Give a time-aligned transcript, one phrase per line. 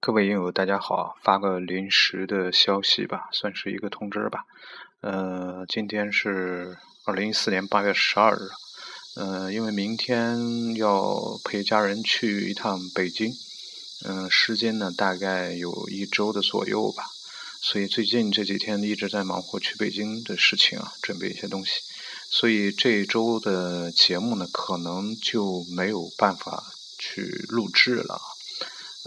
[0.00, 4.44] 各位影友大家好，发个临时的消息吧，算是一个通知吧。
[5.00, 8.48] 呃，今天是二零一四年八月十二日，
[9.16, 13.34] 呃，因为明天要陪家人去一趟北京，
[14.06, 17.02] 嗯，时间呢大概有一周的左右吧，
[17.60, 21.80] 所以最近这几天一直在忙活去北京的事情啊，准备一些东西，
[22.30, 26.62] 所以这一周的节目呢，可能就没有办法
[26.98, 28.20] 去录制了。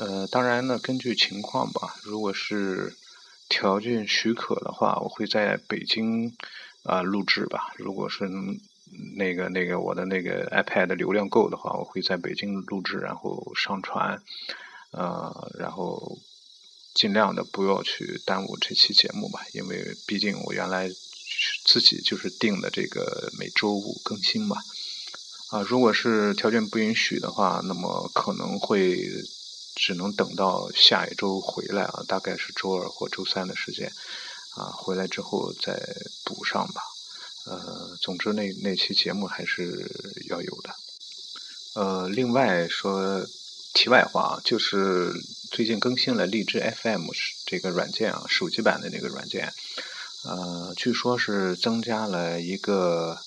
[0.01, 1.95] 呃，当然呢，根据情况吧。
[2.01, 2.95] 如果是
[3.47, 6.35] 条件许可的话，我会在北京
[6.81, 7.71] 啊录制吧。
[7.77, 8.27] 如果是
[9.15, 14.23] 那个那个我的那个 iPad 流量够的话，我会在北京录制，然后上传。
[14.89, 16.17] 呃，然后
[16.95, 20.89] 尽量的不要去耽误这期节目吧，因为毕竟我原来
[21.63, 24.57] 自己就是定的这个每周五更新嘛。
[25.51, 28.97] 啊，如果是条件不允许的话，那么可能会。
[29.83, 33.91] 只能等到下一周回来啊，大概是周二或周三的时间，
[34.55, 35.73] 啊，回来之后再
[36.23, 36.83] 补上吧。
[37.47, 40.75] 呃，总之那那期节目还是要有的。
[41.73, 43.25] 呃，另外说
[43.73, 45.11] 题外话啊，就是
[45.49, 47.07] 最近更新了荔枝 FM
[47.47, 49.51] 这个软件啊，手机版的那个软件，
[50.25, 53.17] 呃，据说是增加了一个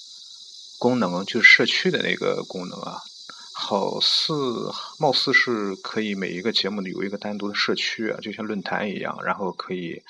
[0.78, 3.02] 功能，就是社区的那个功能啊。
[3.56, 4.34] 好似
[4.98, 10.02] 貌似是可以每一个节目的有一个单独的社区啊，就像论坛一样，然后可以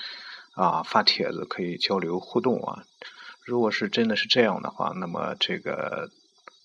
[0.54, 2.82] 啊发帖子，可以交流互动啊。
[3.44, 6.10] 如果是真的是这样的话，那么这个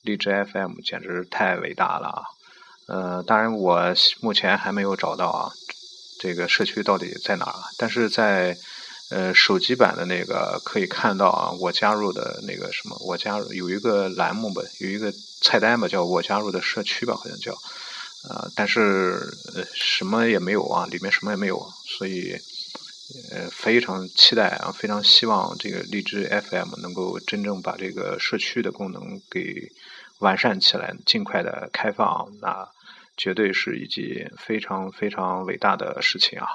[0.01, 2.23] 荔枝 FM 简直太伟大了啊！
[2.87, 5.51] 呃，当然我目前还没有找到啊，
[6.19, 7.53] 这个社区到底在哪儿？
[7.77, 8.57] 但是在
[9.09, 15.13] 呃手机版的那个可以看到啊，我加入的那个什么，我加入有一个栏目吧，有一个。
[15.41, 17.53] 菜单吧，叫我加入的社区吧，好像叫，
[18.27, 19.33] 呃，但是
[19.73, 22.37] 什么也没有啊，里面什么也没有，所以
[23.31, 29.71] 呃非常期待啊，非常希望这个荔枝 FM 能够真正把这个社区的功能给
[30.19, 32.67] 完善起来，尽快的开放，那
[33.15, 36.47] 绝对是一件非常非常伟大的事情啊。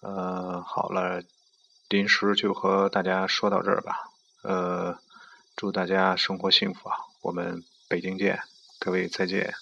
[0.00, 1.22] 呃，好了，
[1.90, 4.08] 临时就和大家说到这儿吧，
[4.42, 4.98] 呃，
[5.54, 7.62] 祝大家生活幸福啊，我们。
[7.90, 8.38] 北京见，
[8.78, 9.52] 各位再见。